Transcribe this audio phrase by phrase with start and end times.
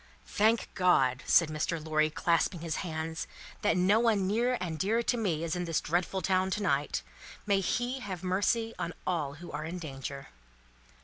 [0.25, 1.79] "Thank God," said Mr.
[1.79, 3.27] Lorry, clasping his hands,
[3.61, 7.03] "that no one near and dear to me is in this dreadful town to night.
[7.45, 10.29] May He have mercy on all who are in danger!"